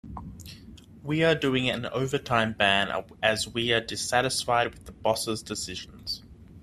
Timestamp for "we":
1.03-1.23, 3.47-3.71